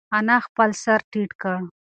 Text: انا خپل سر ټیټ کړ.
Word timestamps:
انا 0.17 0.37
خپل 0.45 0.69
سر 0.83 0.99
ټیټ 1.11 1.31
کړ. 1.41 1.55